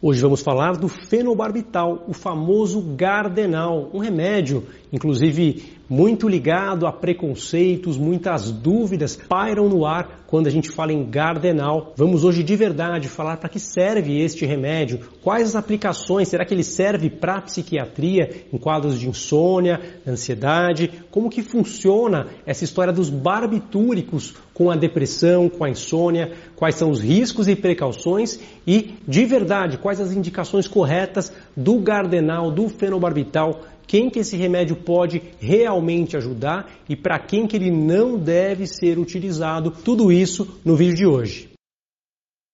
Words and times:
Hoje 0.00 0.22
vamos 0.22 0.42
falar 0.42 0.76
do 0.76 0.86
fenobarbital, 0.88 2.04
o 2.06 2.12
famoso 2.12 2.80
gardenal, 2.80 3.90
um 3.92 3.98
remédio, 3.98 4.64
inclusive 4.92 5.76
muito 5.88 6.28
ligado 6.28 6.86
a 6.86 6.92
preconceitos, 6.92 7.96
muitas 7.96 8.50
dúvidas 8.50 9.16
pairam 9.16 9.68
no 9.68 9.86
ar 9.86 10.24
quando 10.26 10.46
a 10.46 10.50
gente 10.50 10.68
fala 10.68 10.92
em 10.92 11.08
gardenal. 11.08 11.94
Vamos 11.96 12.22
hoje 12.22 12.42
de 12.42 12.54
verdade 12.54 13.08
falar 13.08 13.38
para 13.38 13.48
que 13.48 13.58
serve 13.58 14.20
este 14.20 14.44
remédio, 14.44 15.00
quais 15.22 15.48
as 15.48 15.56
aplicações, 15.56 16.28
será 16.28 16.44
que 16.44 16.52
ele 16.52 16.62
serve 16.62 17.08
para 17.08 17.40
psiquiatria 17.40 18.44
em 18.52 18.58
quadros 18.58 18.98
de 19.00 19.08
insônia, 19.08 19.80
ansiedade, 20.06 20.90
como 21.10 21.30
que 21.30 21.40
funciona 21.42 22.26
essa 22.44 22.64
história 22.64 22.92
dos 22.92 23.08
barbitúricos 23.08 24.34
com 24.52 24.70
a 24.70 24.76
depressão, 24.76 25.48
com 25.48 25.64
a 25.64 25.70
insônia, 25.70 26.32
quais 26.56 26.74
são 26.74 26.90
os 26.90 27.00
riscos 27.00 27.48
e 27.48 27.56
precauções? 27.56 28.38
E 28.66 28.96
de 29.06 29.24
verdade 29.24 29.78
quais 29.78 30.00
as 30.00 30.12
indicações 30.12 30.68
corretas 30.68 31.32
do 31.56 31.78
gardenal, 31.78 32.50
do 32.50 32.68
fenobarbital 32.68 33.62
quem 33.88 34.10
que 34.10 34.18
esse 34.18 34.36
remédio 34.36 34.76
pode 34.76 35.22
realmente 35.40 36.14
ajudar 36.14 36.70
e 36.86 36.94
para 36.94 37.18
quem 37.18 37.46
que 37.46 37.56
ele 37.56 37.70
não 37.70 38.18
deve 38.18 38.66
ser 38.66 38.98
utilizado. 38.98 39.70
Tudo 39.70 40.12
isso 40.12 40.60
no 40.62 40.76
vídeo 40.76 40.94
de 40.94 41.06
hoje. 41.06 41.48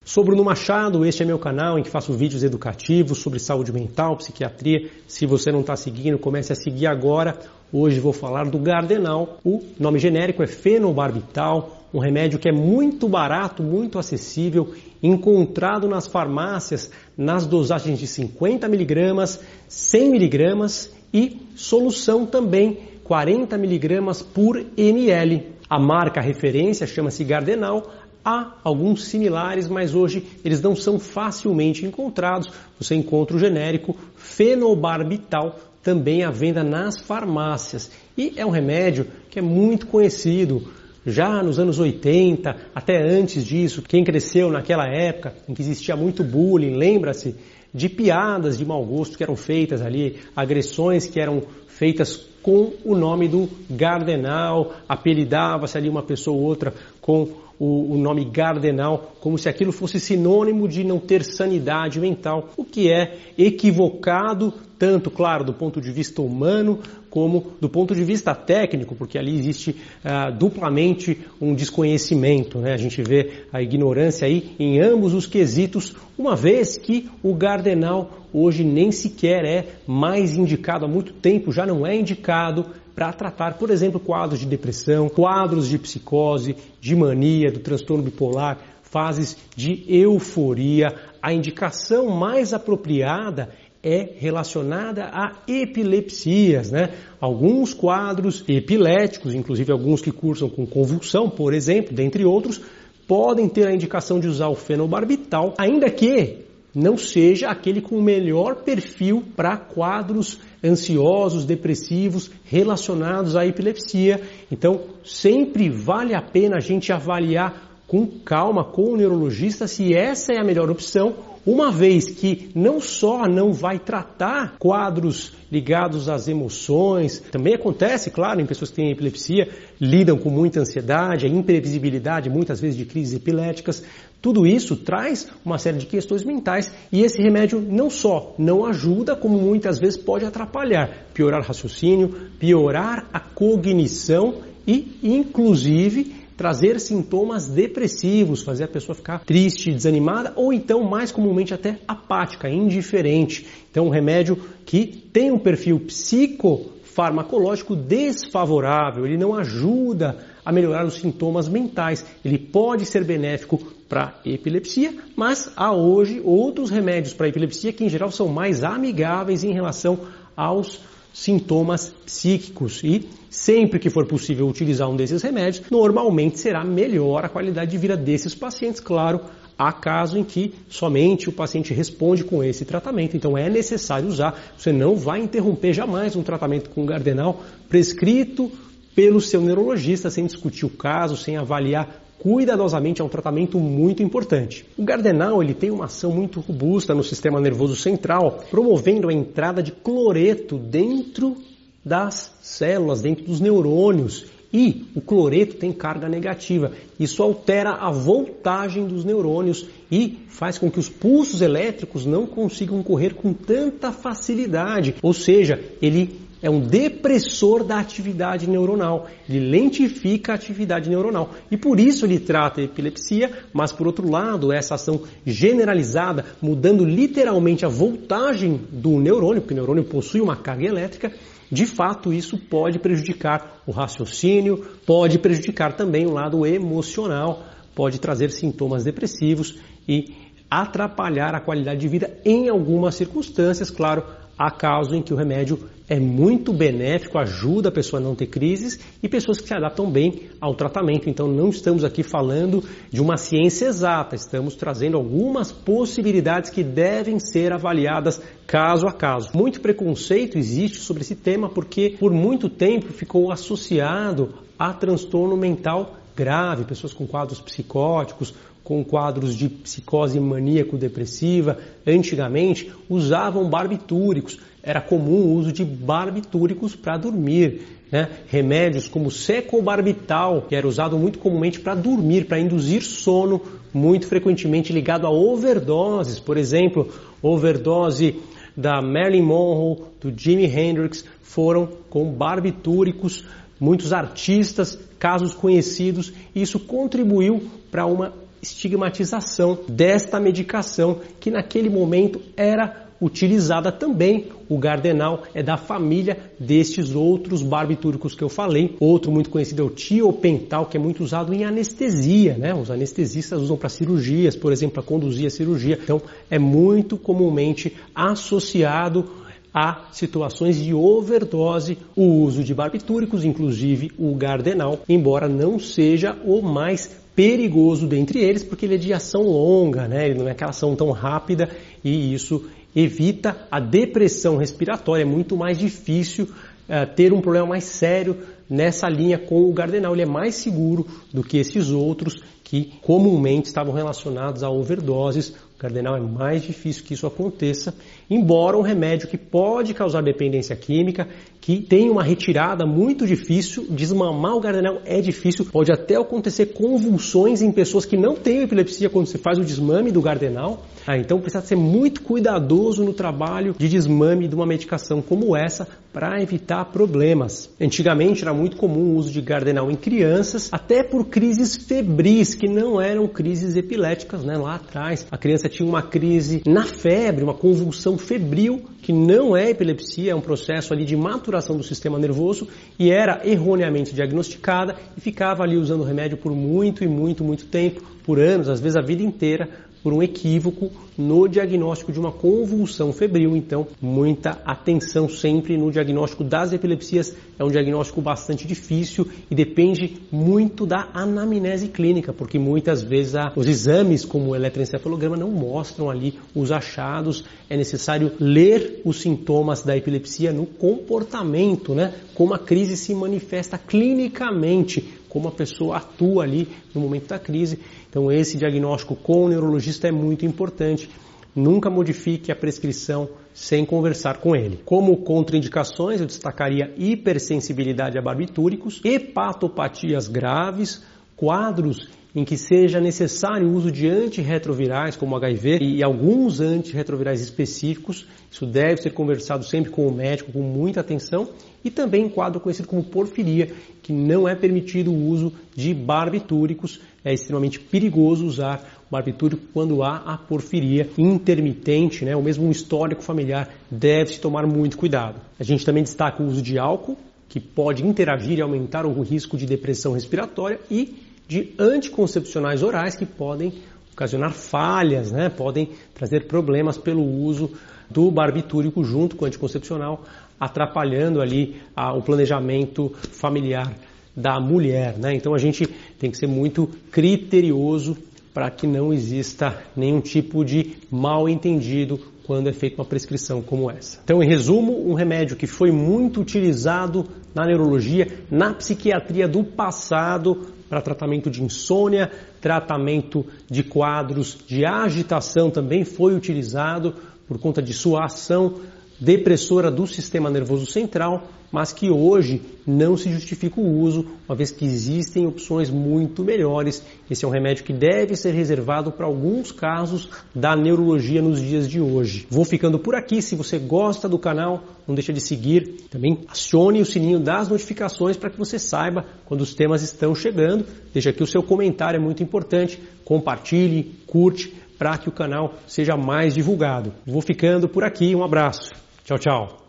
Sou 0.04 0.22
Bruno 0.22 0.44
Machado, 0.44 1.04
este 1.04 1.22
é 1.22 1.26
meu 1.26 1.38
canal 1.38 1.78
em 1.78 1.82
que 1.82 1.90
faço 1.90 2.12
vídeos 2.12 2.44
educativos 2.44 3.18
sobre 3.18 3.40
saúde 3.40 3.72
mental, 3.72 4.16
psiquiatria. 4.18 4.90
Se 5.08 5.26
você 5.26 5.50
não 5.50 5.62
está 5.62 5.74
seguindo, 5.74 6.18
comece 6.18 6.52
a 6.52 6.56
seguir 6.56 6.86
agora. 6.86 7.38
Hoje 7.72 7.98
vou 7.98 8.12
falar 8.12 8.48
do 8.48 8.58
Gardenal. 8.58 9.40
O 9.42 9.60
nome 9.80 9.98
genérico 9.98 10.42
é 10.42 10.46
fenobarbital, 10.46 11.88
um 11.92 11.98
remédio 11.98 12.38
que 12.38 12.48
é 12.48 12.52
muito 12.52 13.08
barato, 13.08 13.62
muito 13.62 13.98
acessível, 13.98 14.74
encontrado 15.02 15.88
nas 15.88 16.06
farmácias 16.06 16.92
nas 17.16 17.46
dosagens 17.46 17.98
de 17.98 18.06
50 18.06 18.68
miligramas, 18.68 19.40
100 19.66 20.10
miligramas 20.10 20.92
e 21.14 21.40
solução 21.54 22.26
também 22.26 22.78
40 23.04 23.56
miligramas 23.56 24.20
por 24.20 24.60
ml. 24.76 25.46
A 25.70 25.78
marca 25.78 26.20
referência 26.20 26.88
chama-se 26.88 27.22
Gardenal. 27.22 27.88
Há 28.24 28.54
alguns 28.64 29.04
similares, 29.04 29.68
mas 29.68 29.94
hoje 29.94 30.26
eles 30.44 30.60
não 30.60 30.74
são 30.74 30.98
facilmente 30.98 31.86
encontrados. 31.86 32.50
Você 32.80 32.96
encontra 32.96 33.36
o 33.36 33.38
genérico 33.38 33.94
fenobarbital 34.16 35.60
também 35.82 36.24
à 36.24 36.30
venda 36.30 36.64
nas 36.64 36.98
farmácias. 36.98 37.92
E 38.16 38.32
é 38.36 38.44
um 38.44 38.50
remédio 38.50 39.06
que 39.30 39.38
é 39.38 39.42
muito 39.42 39.86
conhecido. 39.86 40.66
Já 41.06 41.42
nos 41.42 41.58
anos 41.58 41.78
80, 41.78 42.56
até 42.74 43.02
antes 43.02 43.44
disso, 43.44 43.82
quem 43.82 44.02
cresceu 44.04 44.50
naquela 44.50 44.86
época 44.86 45.34
em 45.48 45.52
que 45.52 45.60
existia 45.60 45.94
muito 45.94 46.24
bullying, 46.24 46.76
lembra-se 46.76 47.36
de 47.72 47.88
piadas 47.88 48.56
de 48.56 48.64
mau 48.64 48.84
gosto 48.84 49.18
que 49.18 49.22
eram 49.22 49.36
feitas 49.36 49.82
ali, 49.82 50.18
agressões 50.34 51.06
que 51.06 51.20
eram 51.20 51.42
feitas 51.66 52.16
com 52.42 52.72
o 52.84 52.94
nome 52.94 53.26
do 53.26 53.48
Gardenal, 53.68 54.74
apelidava-se 54.88 55.76
ali 55.76 55.88
uma 55.88 56.02
pessoa 56.02 56.36
ou 56.36 56.42
outra 56.42 56.72
com 57.00 57.28
o, 57.58 57.94
o, 57.94 57.98
nome 57.98 58.24
Gardenal, 58.24 59.14
como 59.20 59.38
se 59.38 59.48
aquilo 59.48 59.72
fosse 59.72 59.98
sinônimo 59.98 60.68
de 60.68 60.84
não 60.84 60.98
ter 60.98 61.24
sanidade 61.24 62.00
mental, 62.00 62.50
o 62.56 62.64
que 62.64 62.90
é 62.90 63.16
equivocado, 63.38 64.52
tanto, 64.84 65.10
claro, 65.10 65.42
do 65.42 65.54
ponto 65.54 65.80
de 65.80 65.90
vista 65.90 66.20
humano, 66.20 66.78
como 67.08 67.52
do 67.58 67.70
ponto 67.70 67.94
de 67.94 68.04
vista 68.04 68.34
técnico, 68.34 68.94
porque 68.94 69.16
ali 69.16 69.34
existe 69.34 69.74
ah, 70.04 70.30
duplamente 70.30 71.20
um 71.40 71.54
desconhecimento. 71.54 72.58
Né? 72.58 72.74
A 72.74 72.76
gente 72.76 73.02
vê 73.02 73.44
a 73.50 73.62
ignorância 73.62 74.26
aí 74.26 74.54
em 74.58 74.82
ambos 74.82 75.14
os 75.14 75.26
quesitos, 75.26 75.94
uma 76.18 76.36
vez 76.36 76.76
que 76.76 77.08
o 77.22 77.34
Gardenal 77.34 78.10
hoje 78.30 78.62
nem 78.62 78.92
sequer 78.92 79.46
é 79.46 79.68
mais 79.86 80.36
indicado 80.36 80.84
há 80.84 80.88
muito 80.88 81.14
tempo, 81.14 81.50
já 81.50 81.64
não 81.64 81.86
é 81.86 81.96
indicado 81.96 82.66
para 82.94 83.10
tratar, 83.10 83.54
por 83.54 83.70
exemplo, 83.70 83.98
quadros 83.98 84.40
de 84.40 84.46
depressão, 84.46 85.08
quadros 85.08 85.66
de 85.66 85.78
psicose, 85.78 86.56
de 86.78 86.94
mania, 86.94 87.50
do 87.50 87.58
transtorno 87.58 88.04
bipolar, 88.04 88.58
fases 88.82 89.34
de 89.56 89.82
euforia. 89.88 90.94
A 91.22 91.32
indicação 91.32 92.10
mais 92.10 92.52
apropriada 92.52 93.48
é 93.84 94.14
relacionada 94.18 95.04
a 95.04 95.32
epilepsias, 95.46 96.70
né? 96.70 96.90
Alguns 97.20 97.74
quadros 97.74 98.42
epiléticos, 98.48 99.34
inclusive 99.34 99.70
alguns 99.70 100.00
que 100.00 100.10
cursam 100.10 100.48
com 100.48 100.66
convulsão, 100.66 101.28
por 101.28 101.52
exemplo, 101.52 101.94
dentre 101.94 102.24
outros, 102.24 102.60
podem 103.06 103.48
ter 103.48 103.66
a 103.66 103.74
indicação 103.74 104.18
de 104.18 104.26
usar 104.26 104.48
o 104.48 104.54
fenobarbital, 104.54 105.52
ainda 105.58 105.90
que 105.90 106.38
não 106.74 106.96
seja 106.96 107.48
aquele 107.48 107.80
com 107.80 107.96
o 107.96 108.02
melhor 108.02 108.56
perfil 108.64 109.22
para 109.36 109.56
quadros 109.56 110.40
ansiosos, 110.64 111.44
depressivos 111.44 112.30
relacionados 112.44 113.36
à 113.36 113.46
epilepsia. 113.46 114.20
Então, 114.50 114.80
sempre 115.04 115.68
vale 115.68 116.14
a 116.14 116.22
pena 116.22 116.56
a 116.56 116.60
gente 116.60 116.92
avaliar 116.92 117.82
com 117.86 118.06
calma 118.06 118.64
com 118.64 118.92
o 118.92 118.96
neurologista 118.96 119.68
se 119.68 119.94
essa 119.94 120.32
é 120.32 120.38
a 120.38 120.44
melhor 120.44 120.70
opção, 120.70 121.14
uma 121.46 121.70
vez 121.70 122.06
que 122.06 122.50
não 122.54 122.80
só 122.80 123.28
não 123.28 123.52
vai 123.52 123.78
tratar 123.78 124.56
quadros 124.58 125.32
ligados 125.52 126.08
às 126.08 126.26
emoções, 126.26 127.20
também 127.30 127.54
acontece, 127.54 128.10
claro, 128.10 128.40
em 128.40 128.46
pessoas 128.46 128.70
que 128.70 128.76
têm 128.76 128.90
epilepsia, 128.90 129.48
lidam 129.80 130.16
com 130.16 130.30
muita 130.30 130.60
ansiedade, 130.60 131.26
a 131.26 131.28
imprevisibilidade 131.28 132.30
muitas 132.30 132.60
vezes 132.60 132.76
de 132.76 132.84
crises 132.84 133.14
epiléticas, 133.14 133.84
tudo 134.22 134.46
isso 134.46 134.74
traz 134.74 135.28
uma 135.44 135.58
série 135.58 135.76
de 135.76 135.84
questões 135.84 136.24
mentais 136.24 136.72
e 136.90 137.02
esse 137.02 137.20
remédio 137.20 137.60
não 137.60 137.90
só 137.90 138.34
não 138.38 138.64
ajuda, 138.64 139.14
como 139.14 139.38
muitas 139.38 139.78
vezes 139.78 139.98
pode 139.98 140.24
atrapalhar, 140.24 141.08
piorar 141.12 141.42
raciocínio, 141.42 142.30
piorar 142.38 143.06
a 143.12 143.20
cognição 143.20 144.36
e, 144.66 144.98
inclusive, 145.02 146.23
trazer 146.36 146.80
sintomas 146.80 147.48
depressivos, 147.48 148.42
fazer 148.42 148.64
a 148.64 148.68
pessoa 148.68 148.94
ficar 148.94 149.20
triste, 149.24 149.72
desanimada 149.72 150.32
ou 150.36 150.52
então 150.52 150.82
mais 150.82 151.12
comumente 151.12 151.54
até 151.54 151.78
apática, 151.86 152.48
indiferente. 152.48 153.46
Então, 153.70 153.86
um 153.86 153.90
remédio 153.90 154.36
que 154.64 154.86
tem 154.86 155.30
um 155.30 155.38
perfil 155.38 155.80
psicofarmacológico 155.80 157.76
desfavorável, 157.76 159.06
ele 159.06 159.16
não 159.16 159.34
ajuda 159.34 160.18
a 160.44 160.52
melhorar 160.52 160.84
os 160.84 160.94
sintomas 160.94 161.48
mentais. 161.48 162.04
Ele 162.24 162.38
pode 162.38 162.84
ser 162.84 163.04
benéfico 163.04 163.58
para 163.88 164.14
epilepsia, 164.24 164.94
mas 165.16 165.52
há 165.56 165.72
hoje 165.72 166.20
outros 166.24 166.70
remédios 166.70 167.14
para 167.14 167.28
epilepsia 167.28 167.72
que 167.72 167.84
em 167.84 167.88
geral 167.88 168.10
são 168.10 168.28
mais 168.28 168.64
amigáveis 168.64 169.44
em 169.44 169.52
relação 169.52 170.00
aos 170.36 170.80
sintomas 171.14 171.94
psíquicos. 172.04 172.82
E 172.82 173.08
sempre 173.30 173.78
que 173.78 173.88
for 173.88 174.04
possível 174.04 174.48
utilizar 174.48 174.90
um 174.90 174.96
desses 174.96 175.22
remédios, 175.22 175.64
normalmente 175.70 176.40
será 176.40 176.64
melhor 176.64 177.24
a 177.24 177.28
qualidade 177.28 177.70
de 177.70 177.78
vida 177.78 177.96
desses 177.96 178.34
pacientes, 178.34 178.80
claro, 178.80 179.20
há 179.56 179.72
caso 179.72 180.18
em 180.18 180.24
que 180.24 180.52
somente 180.68 181.28
o 181.28 181.32
paciente 181.32 181.72
responde 181.72 182.24
com 182.24 182.42
esse 182.42 182.64
tratamento, 182.64 183.16
então 183.16 183.38
é 183.38 183.48
necessário 183.48 184.08
usar, 184.08 184.52
você 184.58 184.72
não 184.72 184.96
vai 184.96 185.20
interromper 185.20 185.72
jamais 185.72 186.16
um 186.16 186.22
tratamento 186.22 186.70
com 186.70 186.84
gardenal 186.84 187.40
prescrito 187.68 188.50
pelo 188.94 189.20
seu 189.20 189.40
neurologista 189.40 190.10
sem 190.10 190.26
discutir 190.26 190.66
o 190.66 190.70
caso, 190.70 191.16
sem 191.16 191.36
avaliar 191.36 192.02
cuidadosamente 192.18 193.00
é 193.00 193.04
um 193.04 193.08
tratamento 193.08 193.58
muito 193.58 194.02
importante. 194.02 194.64
O 194.76 194.84
Gardenal 194.84 195.42
ele 195.42 195.54
tem 195.54 195.70
uma 195.70 195.86
ação 195.86 196.10
muito 196.10 196.40
robusta 196.40 196.94
no 196.94 197.04
sistema 197.04 197.40
nervoso 197.40 197.76
central, 197.76 198.44
promovendo 198.50 199.08
a 199.08 199.12
entrada 199.12 199.62
de 199.62 199.72
cloreto 199.72 200.56
dentro 200.56 201.36
das 201.84 202.34
células, 202.40 203.02
dentro 203.02 203.24
dos 203.24 203.40
neurônios. 203.40 204.26
E 204.52 204.86
o 204.94 205.00
cloreto 205.00 205.56
tem 205.56 205.72
carga 205.72 206.08
negativa. 206.08 206.70
Isso 206.98 207.20
altera 207.24 207.72
a 207.72 207.90
voltagem 207.90 208.86
dos 208.86 209.04
neurônios 209.04 209.66
e 209.90 210.20
faz 210.28 210.58
com 210.58 210.70
que 210.70 210.78
os 210.78 210.88
pulsos 210.88 211.42
elétricos 211.42 212.06
não 212.06 212.24
consigam 212.24 212.80
correr 212.80 213.14
com 213.14 213.32
tanta 213.32 213.90
facilidade. 213.90 214.94
Ou 215.02 215.12
seja, 215.12 215.60
ele 215.82 216.20
é 216.44 216.50
um 216.50 216.60
depressor 216.60 217.64
da 217.64 217.78
atividade 217.78 218.46
neuronal, 218.46 219.06
ele 219.26 219.40
lentifica 219.40 220.32
a 220.32 220.34
atividade 220.34 220.90
neuronal. 220.90 221.30
E 221.50 221.56
por 221.56 221.80
isso 221.80 222.04
ele 222.04 222.20
trata 222.20 222.60
a 222.60 222.64
epilepsia, 222.64 223.32
mas 223.50 223.72
por 223.72 223.86
outro 223.86 224.10
lado, 224.10 224.52
essa 224.52 224.74
ação 224.74 225.04
generalizada, 225.24 226.26
mudando 226.42 226.84
literalmente 226.84 227.64
a 227.64 227.68
voltagem 227.70 228.60
do 228.70 229.00
neurônio, 229.00 229.40
porque 229.40 229.54
o 229.54 229.56
neurônio 229.56 229.84
possui 229.84 230.20
uma 230.20 230.36
carga 230.36 230.66
elétrica, 230.66 231.14
de 231.50 231.64
fato 231.64 232.12
isso 232.12 232.36
pode 232.36 232.78
prejudicar 232.78 233.62
o 233.66 233.70
raciocínio, 233.70 234.66
pode 234.84 235.18
prejudicar 235.18 235.74
também 235.74 236.04
o 236.04 236.12
lado 236.12 236.44
emocional, 236.44 237.42
pode 237.74 237.98
trazer 237.98 238.30
sintomas 238.30 238.84
depressivos 238.84 239.58
e 239.88 240.12
atrapalhar 240.50 241.34
a 241.34 241.40
qualidade 241.40 241.80
de 241.80 241.88
vida 241.88 242.18
em 242.22 242.50
algumas 242.50 242.96
circunstâncias, 242.96 243.70
claro, 243.70 244.04
há 244.38 244.50
casos 244.50 244.92
em 244.92 245.02
que 245.02 245.12
o 245.12 245.16
remédio 245.16 245.58
é 245.88 246.00
muito 246.00 246.52
benéfico, 246.52 247.18
ajuda 247.18 247.68
a 247.68 247.72
pessoa 247.72 248.00
a 248.00 248.02
não 248.02 248.14
ter 248.14 248.26
crises 248.26 248.80
e 249.02 249.08
pessoas 249.08 249.38
que 249.38 249.48
se 249.48 249.54
adaptam 249.54 249.90
bem 249.90 250.30
ao 250.40 250.54
tratamento. 250.54 251.10
Então 251.10 251.28
não 251.28 251.50
estamos 251.50 251.84
aqui 251.84 252.02
falando 252.02 252.64
de 252.90 253.02
uma 253.02 253.16
ciência 253.16 253.66
exata, 253.66 254.16
estamos 254.16 254.54
trazendo 254.54 254.96
algumas 254.96 255.52
possibilidades 255.52 256.50
que 256.50 256.62
devem 256.62 257.18
ser 257.18 257.52
avaliadas 257.52 258.20
caso 258.46 258.86
a 258.86 258.92
caso. 258.92 259.30
Muito 259.34 259.60
preconceito 259.60 260.38
existe 260.38 260.78
sobre 260.78 261.02
esse 261.02 261.16
tema 261.16 261.50
porque 261.50 261.96
por 261.98 262.12
muito 262.12 262.48
tempo 262.48 262.92
ficou 262.92 263.30
associado 263.30 264.34
a 264.58 264.72
transtorno 264.72 265.36
mental 265.36 265.96
grave, 266.16 266.64
pessoas 266.64 266.92
com 266.92 267.06
quadros 267.06 267.40
psicóticos, 267.40 268.32
com 268.64 268.82
quadros 268.82 269.36
de 269.36 269.48
psicose 269.48 270.18
maníaco-depressiva, 270.18 271.58
antigamente 271.86 272.72
usavam 272.88 273.48
barbitúricos. 273.48 274.40
Era 274.62 274.80
comum 274.80 275.26
o 275.26 275.34
uso 275.34 275.52
de 275.52 275.62
barbitúricos 275.62 276.74
para 276.74 276.96
dormir. 276.96 277.60
Né? 277.92 278.08
Remédios 278.26 278.88
como 278.88 279.10
secobarbital, 279.10 280.46
que 280.48 280.56
era 280.56 280.66
usado 280.66 280.98
muito 280.98 281.18
comumente 281.18 281.60
para 281.60 281.74
dormir, 281.74 282.24
para 282.24 282.40
induzir 282.40 282.82
sono, 282.82 283.42
muito 283.72 284.06
frequentemente 284.06 284.72
ligado 284.72 285.06
a 285.06 285.10
overdoses. 285.10 286.18
Por 286.18 286.38
exemplo, 286.38 286.88
overdose 287.20 288.16
da 288.56 288.80
Marilyn 288.80 289.22
Monroe, 289.22 289.82
do 290.00 290.12
Jimi 290.16 290.46
Hendrix, 290.46 291.04
foram 291.22 291.68
com 291.90 292.10
barbitúricos 292.10 293.24
muitos 293.60 293.92
artistas, 293.92 294.78
casos 294.98 295.34
conhecidos, 295.34 296.12
e 296.34 296.42
isso 296.42 296.58
contribuiu 296.58 297.42
para 297.70 297.86
uma 297.86 298.12
estigmatização 298.44 299.58
desta 299.66 300.20
medicação 300.20 301.00
que 301.18 301.30
naquele 301.30 301.70
momento 301.70 302.20
era 302.36 302.84
utilizada 303.00 303.72
também. 303.72 304.28
O 304.48 304.58
gardenal 304.58 305.22
é 305.34 305.42
da 305.42 305.56
família 305.56 306.18
destes 306.38 306.94
outros 306.94 307.42
barbitúricos 307.42 308.14
que 308.14 308.22
eu 308.22 308.28
falei. 308.28 308.76
Outro 308.78 309.10
muito 309.10 309.30
conhecido 309.30 309.62
é 309.62 309.64
o 309.64 309.70
tiopental, 309.70 310.66
que 310.66 310.76
é 310.76 310.80
muito 310.80 311.02
usado 311.02 311.32
em 311.32 311.44
anestesia, 311.44 312.36
né? 312.36 312.54
Os 312.54 312.70
anestesistas 312.70 313.40
usam 313.40 313.56
para 313.56 313.70
cirurgias, 313.70 314.36
por 314.36 314.52
exemplo, 314.52 314.74
para 314.74 314.82
conduzir 314.82 315.26
a 315.26 315.30
cirurgia. 315.30 315.78
Então, 315.82 316.00
é 316.30 316.38
muito 316.38 316.96
comumente 316.96 317.74
associado 317.94 319.23
a 319.54 319.84
situações 319.92 320.56
de 320.56 320.74
overdose 320.74 321.78
o 321.94 322.02
uso 322.02 322.42
de 322.42 322.52
barbitúricos, 322.52 323.24
inclusive 323.24 323.92
o 323.96 324.12
gardenal, 324.16 324.80
embora 324.88 325.28
não 325.28 325.60
seja 325.60 326.18
o 326.24 326.42
mais 326.42 327.04
perigoso 327.14 327.86
dentre 327.86 328.18
eles, 328.18 328.42
porque 328.42 328.66
ele 328.66 328.74
é 328.74 328.78
de 328.78 328.92
ação 328.92 329.22
longa, 329.22 329.86
né? 329.86 330.06
ele 330.06 330.18
não 330.18 330.26
é 330.26 330.32
aquela 330.32 330.50
ação 330.50 330.74
tão 330.74 330.90
rápida 330.90 331.48
e 331.84 332.12
isso 332.12 332.44
evita 332.74 333.46
a 333.50 333.60
depressão 333.60 334.36
respiratória. 334.36 335.02
É 335.02 335.06
muito 335.06 335.36
mais 335.36 335.56
difícil 335.56 336.24
uh, 336.24 336.94
ter 336.94 337.12
um 337.12 337.20
problema 337.20 337.46
mais 337.46 337.64
sério 337.64 338.18
nessa 338.50 338.88
linha 338.88 339.18
com 339.18 339.48
o 339.48 339.52
gardenal. 339.52 339.92
Ele 339.92 340.02
é 340.02 340.06
mais 340.06 340.34
seguro 340.34 340.86
do 341.12 341.22
que 341.22 341.38
esses 341.38 341.70
outros 341.70 342.16
que 342.42 342.72
comumente 342.82 343.46
estavam 343.46 343.72
relacionados 343.72 344.42
a 344.42 344.50
overdoses. 344.50 345.30
O 345.54 345.58
cardenal 345.58 345.96
é 345.96 346.00
mais 346.00 346.42
difícil 346.42 346.84
que 346.84 346.94
isso 346.94 347.06
aconteça, 347.06 347.74
embora 348.08 348.56
um 348.56 348.62
remédio 348.62 349.08
que 349.08 349.16
pode 349.16 349.74
causar 349.74 350.02
dependência 350.02 350.54
química, 350.56 351.08
que 351.44 351.60
tem 351.60 351.90
uma 351.90 352.02
retirada 352.02 352.64
muito 352.64 353.06
difícil, 353.06 353.66
desmamar 353.68 354.34
o 354.34 354.40
cardenal 354.40 354.80
é 354.86 355.00
difícil, 355.02 355.44
pode 355.44 355.70
até 355.70 355.94
acontecer 355.94 356.46
convulsões 356.46 357.42
em 357.42 357.52
pessoas 357.52 357.84
que 357.84 357.98
não 357.98 358.14
têm 358.14 358.42
epilepsia 358.42 358.88
quando 358.88 359.06
você 359.06 359.18
faz 359.18 359.38
o 359.38 359.44
desmame 359.44 359.92
do 359.92 360.00
gardenal. 360.00 360.62
Ah, 360.86 360.96
então 360.96 361.20
precisa 361.20 361.44
ser 361.44 361.56
muito 361.56 362.00
cuidadoso 362.00 362.82
no 362.82 362.94
trabalho 362.94 363.54
de 363.58 363.68
desmame 363.68 364.26
de 364.26 364.34
uma 364.34 364.46
medicação 364.46 365.02
como 365.02 365.36
essa 365.36 365.68
para 365.92 366.20
evitar 366.20 366.64
problemas. 366.66 367.48
Antigamente 367.60 368.22
era 368.22 368.34
muito 368.34 368.56
comum 368.56 368.94
o 368.94 368.96
uso 368.96 369.12
de 369.12 369.20
gardenal 369.20 369.70
em 369.70 369.76
crianças, 369.76 370.48
até 370.50 370.82
por 370.82 371.06
crises 371.06 371.56
febris, 371.56 372.34
que 372.34 372.48
não 372.48 372.80
eram 372.80 373.06
crises 373.06 373.54
epiléticas 373.54 374.24
né, 374.24 374.36
lá 374.36 374.56
atrás. 374.56 375.06
A 375.10 375.16
criança 375.16 375.48
tinha 375.48 375.68
uma 375.68 375.82
crise 375.82 376.42
na 376.46 376.64
febre, 376.64 377.22
uma 377.22 377.34
convulsão 377.34 377.93
febril, 377.98 378.62
que 378.82 378.92
não 378.92 379.36
é 379.36 379.50
epilepsia, 379.50 380.12
é 380.12 380.14
um 380.14 380.20
processo 380.20 380.72
ali 380.72 380.84
de 380.84 380.96
maturação 380.96 381.56
do 381.56 381.62
sistema 381.62 381.98
nervoso 381.98 382.48
e 382.78 382.90
era 382.90 383.20
erroneamente 383.24 383.94
diagnosticada 383.94 384.76
e 384.96 385.00
ficava 385.00 385.42
ali 385.42 385.56
usando 385.56 385.80
o 385.80 385.84
remédio 385.84 386.16
por 386.16 386.32
muito 386.32 386.84
e 386.84 386.88
muito, 386.88 387.24
muito 387.24 387.46
tempo, 387.46 387.82
por 388.04 388.18
anos, 388.18 388.48
às 388.48 388.60
vezes 388.60 388.76
a 388.76 388.82
vida 388.82 389.02
inteira, 389.02 389.48
por 389.84 389.92
um 389.92 390.02
equívoco 390.02 390.70
no 390.96 391.28
diagnóstico 391.28 391.92
de 391.92 392.00
uma 392.00 392.10
convulsão 392.10 392.90
febril. 392.90 393.36
Então, 393.36 393.66
muita 393.82 394.40
atenção 394.46 395.10
sempre 395.10 395.58
no 395.58 395.70
diagnóstico 395.70 396.24
das 396.24 396.54
epilepsias. 396.54 397.14
É 397.38 397.44
um 397.44 397.50
diagnóstico 397.50 398.00
bastante 398.00 398.46
difícil 398.46 399.06
e 399.30 399.34
depende 399.34 399.98
muito 400.10 400.64
da 400.64 400.88
anamnese 400.94 401.68
clínica, 401.68 402.14
porque 402.14 402.38
muitas 402.38 402.82
vezes 402.82 403.14
os 403.36 403.46
exames, 403.46 404.06
como 404.06 404.30
o 404.30 404.36
eletroencefalograma, 404.36 405.18
não 405.18 405.30
mostram 405.30 405.90
ali 405.90 406.14
os 406.34 406.50
achados. 406.50 407.24
É 407.50 407.56
necessário 407.56 408.12
ler 408.18 408.80
os 408.86 409.02
sintomas 409.02 409.62
da 409.62 409.76
epilepsia 409.76 410.32
no 410.32 410.46
comportamento, 410.46 411.74
né? 411.74 411.92
Como 412.14 412.32
a 412.32 412.38
crise 412.38 412.74
se 412.76 412.94
manifesta 412.94 413.58
clinicamente 413.58 415.03
como 415.14 415.28
a 415.28 415.30
pessoa 415.30 415.76
atua 415.76 416.24
ali 416.24 416.48
no 416.74 416.80
momento 416.80 417.06
da 417.06 417.20
crise. 417.20 417.60
Então, 417.88 418.10
esse 418.10 418.36
diagnóstico 418.36 418.96
com 418.96 419.26
o 419.26 419.28
neurologista 419.28 419.86
é 419.86 419.92
muito 419.92 420.26
importante. 420.26 420.90
Nunca 421.36 421.70
modifique 421.70 422.32
a 422.32 422.36
prescrição 422.36 423.08
sem 423.32 423.64
conversar 423.64 424.18
com 424.18 424.34
ele. 424.34 424.58
Como 424.64 424.96
contraindicações, 424.96 426.00
eu 426.00 426.06
destacaria 426.06 426.74
hipersensibilidade 426.76 427.96
a 427.96 428.02
barbitúricos, 428.02 428.80
hepatopatias 428.84 430.08
graves, 430.08 430.82
quadros 431.16 431.88
em 432.14 432.24
que 432.24 432.36
seja 432.36 432.80
necessário 432.80 433.48
o 433.48 433.54
uso 433.54 433.72
de 433.72 433.88
antirretrovirais 433.88 434.94
como 434.94 435.16
HIV 435.16 435.58
e 435.60 435.82
alguns 435.82 436.40
antirretrovirais 436.40 437.20
específicos. 437.20 438.06
Isso 438.30 438.46
deve 438.46 438.80
ser 438.80 438.90
conversado 438.90 439.44
sempre 439.44 439.70
com 439.70 439.86
o 439.86 439.92
médico 439.92 440.30
com 440.30 440.42
muita 440.42 440.80
atenção 440.80 441.28
e 441.64 441.70
também 441.70 442.04
em 442.04 442.08
quadro 442.08 442.40
conhecido 442.40 442.68
como 442.68 442.84
porfiria, 442.84 443.50
que 443.82 443.92
não 443.92 444.28
é 444.28 444.34
permitido 444.36 444.92
o 444.92 445.08
uso 445.08 445.32
de 445.56 445.74
barbitúricos. 445.74 446.80
É 447.04 447.12
extremamente 447.12 447.58
perigoso 447.58 448.24
usar 448.24 448.62
barbitúrico 448.88 449.42
quando 449.52 449.82
há 449.82 449.96
a 449.96 450.16
porfiria 450.16 450.88
intermitente, 450.96 452.04
né? 452.04 452.14
ou 452.14 452.22
mesmo 452.22 452.46
um 452.46 452.50
histórico 452.50 453.02
familiar, 453.02 453.52
deve-se 453.68 454.20
tomar 454.20 454.46
muito 454.46 454.78
cuidado. 454.78 455.20
A 455.38 455.42
gente 455.42 455.64
também 455.64 455.82
destaca 455.82 456.22
o 456.22 456.26
uso 456.26 456.40
de 456.40 456.58
álcool, 456.58 456.96
que 457.28 457.40
pode 457.40 457.84
interagir 457.84 458.38
e 458.38 458.42
aumentar 458.42 458.86
o 458.86 459.02
risco 459.02 459.36
de 459.36 459.46
depressão 459.46 459.94
respiratória 459.94 460.60
e 460.70 460.94
de 461.26 461.54
anticoncepcionais 461.58 462.62
orais 462.62 462.94
que 462.94 463.06
podem 463.06 463.52
ocasionar 463.92 464.32
falhas, 464.32 465.12
né? 465.12 465.28
podem 465.28 465.70
trazer 465.94 466.26
problemas 466.26 466.76
pelo 466.76 467.02
uso 467.02 467.52
do 467.88 468.10
barbitúrico 468.10 468.82
junto 468.82 469.14
com 469.14 469.24
o 469.24 469.28
anticoncepcional, 469.28 470.04
atrapalhando 470.38 471.20
ali 471.20 471.56
a, 471.76 471.92
o 471.92 472.02
planejamento 472.02 472.92
familiar 473.12 473.72
da 474.16 474.40
mulher. 474.40 474.98
Né? 474.98 475.14
Então 475.14 475.34
a 475.34 475.38
gente 475.38 475.66
tem 475.98 476.10
que 476.10 476.16
ser 476.16 476.26
muito 476.26 476.68
criterioso 476.90 477.96
para 478.32 478.50
que 478.50 478.66
não 478.66 478.92
exista 478.92 479.56
nenhum 479.76 480.00
tipo 480.00 480.44
de 480.44 480.76
mal 480.90 481.28
entendido 481.28 482.00
quando 482.24 482.48
é 482.48 482.52
feita 482.52 482.80
uma 482.80 482.84
prescrição 482.84 483.42
como 483.42 483.70
essa. 483.70 484.00
Então, 484.02 484.22
em 484.22 484.26
resumo, 484.26 484.90
um 484.90 484.94
remédio 484.94 485.36
que 485.36 485.46
foi 485.46 485.70
muito 485.70 486.20
utilizado 486.20 487.06
na 487.34 487.46
neurologia, 487.46 488.08
na 488.30 488.54
psiquiatria 488.54 489.28
do 489.28 489.44
passado, 489.44 490.53
para 490.68 490.80
tratamento 490.80 491.30
de 491.30 491.42
insônia, 491.42 492.10
tratamento 492.40 493.26
de 493.50 493.62
quadros 493.62 494.38
de 494.46 494.64
agitação 494.64 495.50
também 495.50 495.84
foi 495.84 496.14
utilizado 496.14 496.94
por 497.26 497.38
conta 497.38 497.62
de 497.62 497.72
sua 497.72 498.04
ação 498.04 498.60
depressora 499.00 499.70
do 499.70 499.86
sistema 499.86 500.30
nervoso 500.30 500.66
central, 500.66 501.28
mas 501.54 501.72
que 501.72 501.88
hoje 501.88 502.42
não 502.66 502.96
se 502.96 503.08
justifica 503.12 503.60
o 503.60 503.80
uso, 503.80 504.06
uma 504.28 504.34
vez 504.34 504.50
que 504.50 504.64
existem 504.64 505.24
opções 505.24 505.70
muito 505.70 506.24
melhores. 506.24 506.82
Esse 507.08 507.24
é 507.24 507.28
um 507.28 507.30
remédio 507.30 507.62
que 507.62 507.72
deve 507.72 508.16
ser 508.16 508.32
reservado 508.32 508.90
para 508.90 509.06
alguns 509.06 509.52
casos 509.52 510.08
da 510.34 510.56
neurologia 510.56 511.22
nos 511.22 511.40
dias 511.40 511.68
de 511.68 511.80
hoje. 511.80 512.26
Vou 512.28 512.44
ficando 512.44 512.76
por 512.76 512.96
aqui. 512.96 513.22
Se 513.22 513.36
você 513.36 513.56
gosta 513.56 514.08
do 514.08 514.18
canal, 514.18 514.64
não 514.86 514.96
deixa 514.96 515.12
de 515.12 515.20
seguir. 515.20 515.86
Também 515.90 516.24
acione 516.26 516.80
o 516.80 516.86
sininho 516.86 517.20
das 517.20 517.48
notificações 517.48 518.16
para 518.16 518.30
que 518.30 518.38
você 518.38 518.58
saiba 518.58 519.04
quando 519.24 519.42
os 519.42 519.54
temas 519.54 519.82
estão 519.82 520.12
chegando. 520.12 520.66
Deixa 520.92 521.10
aqui 521.10 521.22
o 521.22 521.26
seu 521.26 521.42
comentário, 521.42 521.98
é 521.98 522.02
muito 522.02 522.22
importante. 522.22 522.80
Compartilhe, 523.04 523.94
curte 524.08 524.52
para 524.76 524.98
que 524.98 525.08
o 525.08 525.12
canal 525.12 525.54
seja 525.68 525.96
mais 525.96 526.34
divulgado. 526.34 526.92
Vou 527.06 527.22
ficando 527.22 527.68
por 527.68 527.84
aqui. 527.84 528.12
Um 528.14 528.24
abraço. 528.24 528.83
Tchau, 529.04 529.18
tchau. 529.18 529.63